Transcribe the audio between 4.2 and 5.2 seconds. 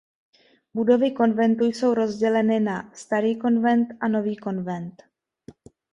konvent".